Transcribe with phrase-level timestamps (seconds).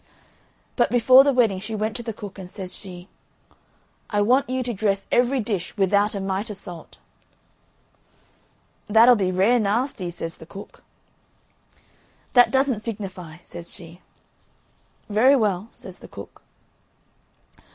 [0.77, 3.07] But before the wedding she went to the cook, and says she:
[4.09, 6.97] "I want you to dress every dish without a mite o' salt."
[8.87, 10.81] "That'll be rare nasty," says the cook.
[12.33, 14.01] "That doesn't signify," says she.
[15.07, 16.41] "Very well," says the cook.